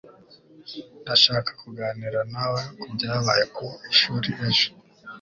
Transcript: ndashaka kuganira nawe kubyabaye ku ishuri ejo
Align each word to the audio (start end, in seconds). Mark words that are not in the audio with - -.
ndashaka 1.01 1.49
kuganira 1.61 2.19
nawe 2.33 2.61
kubyabaye 2.79 3.43
ku 3.55 3.65
ishuri 3.91 4.29
ejo 4.47 4.67